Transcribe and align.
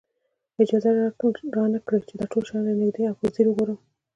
اجازه 0.63 0.89
را 1.55 1.63
نه 1.73 1.79
کړي 1.85 1.99
چې 2.09 2.13
دا 2.19 2.25
ټول 2.31 2.43
شیان 2.47 2.63
له 2.67 2.73
نږدې 2.81 3.03
او 3.09 3.15
په 3.19 3.25
ځیر 3.33 3.45
وګورم. 3.49 3.79